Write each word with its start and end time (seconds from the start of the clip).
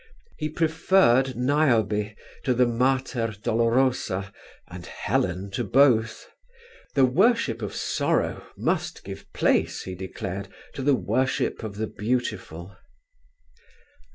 He 0.39 0.49
preferred 0.49 1.35
Niobe 1.35 2.15
to 2.43 2.55
the 2.55 2.65
Mater 2.65 3.35
Dolorosa 3.39 4.33
and 4.67 4.87
Helen 4.87 5.51
to 5.51 5.63
both; 5.63 6.27
the 6.95 7.05
worship 7.05 7.61
of 7.61 7.75
sorrow 7.75 8.47
must 8.57 9.03
give 9.03 9.31
place, 9.31 9.83
he 9.83 9.93
declared, 9.93 10.47
to 10.73 10.81
the 10.81 10.95
worship 10.95 11.61
of 11.61 11.75
the 11.75 11.85
beautiful. 11.85 12.75